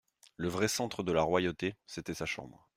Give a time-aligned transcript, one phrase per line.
[0.37, 2.67] Le vrai centre de la royauté, c'était sa chambre.